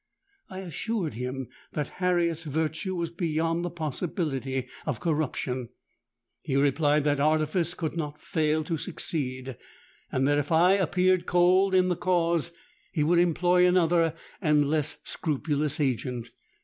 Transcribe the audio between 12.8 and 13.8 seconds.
he would employ